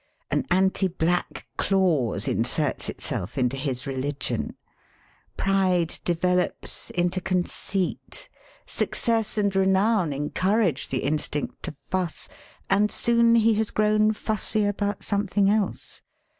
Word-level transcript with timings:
An 0.31 0.47
anti 0.49 0.87
black 0.87 1.45
clause 1.57 2.27
inserts 2.27 2.89
itself 2.89 3.37
into 3.37 3.55
his 3.55 3.85
religion. 3.85 4.55
Pride 5.37 5.99
develops 6.03 6.89
into 6.89 7.21
con 7.21 7.43
ceit. 7.43 8.27
Success 8.65 9.37
and 9.37 9.55
renown 9.55 10.11
encourage 10.11 10.89
the 10.89 11.03
instinct 11.03 11.61
to 11.61 11.75
fuss, 11.91 12.27
and 12.67 12.91
soon 12.91 13.35
he 13.35 13.53
has 13.53 13.69
grown 13.69 14.11
fussy 14.11 14.65
about 14.65 15.03
some 15.03 15.27
thing 15.27 15.51
else. 15.51 16.01